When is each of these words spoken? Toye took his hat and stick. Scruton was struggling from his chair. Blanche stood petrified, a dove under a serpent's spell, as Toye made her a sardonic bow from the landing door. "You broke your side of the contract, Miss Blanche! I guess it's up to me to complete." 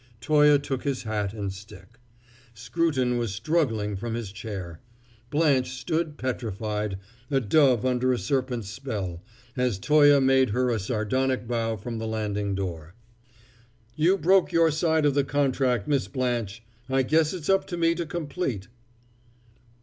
Toye 0.19 0.57
took 0.57 0.81
his 0.83 1.03
hat 1.03 1.31
and 1.31 1.53
stick. 1.53 1.99
Scruton 2.55 3.19
was 3.19 3.35
struggling 3.35 3.95
from 3.95 4.15
his 4.15 4.31
chair. 4.31 4.79
Blanche 5.29 5.69
stood 5.69 6.17
petrified, 6.17 6.97
a 7.29 7.39
dove 7.39 7.85
under 7.85 8.11
a 8.11 8.17
serpent's 8.17 8.67
spell, 8.67 9.21
as 9.55 9.77
Toye 9.77 10.19
made 10.19 10.49
her 10.49 10.71
a 10.71 10.79
sardonic 10.79 11.47
bow 11.47 11.75
from 11.77 11.99
the 11.99 12.07
landing 12.07 12.55
door. 12.55 12.95
"You 13.95 14.17
broke 14.17 14.51
your 14.51 14.71
side 14.71 15.05
of 15.05 15.13
the 15.13 15.23
contract, 15.23 15.87
Miss 15.87 16.07
Blanche! 16.07 16.63
I 16.89 17.03
guess 17.03 17.31
it's 17.31 17.47
up 17.47 17.67
to 17.67 17.77
me 17.77 17.93
to 17.93 18.07
complete." 18.07 18.69